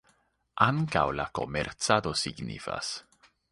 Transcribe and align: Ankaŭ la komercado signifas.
Ankaŭ 0.67 1.03
la 1.19 1.27
komercado 1.41 2.17
signifas. 2.25 2.93